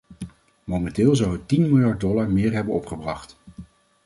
[0.63, 3.37] Momenteel zou het tien miljard dollar meer hebben opgebracht.